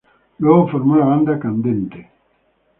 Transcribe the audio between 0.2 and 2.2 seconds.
Luego formó la banda Candente.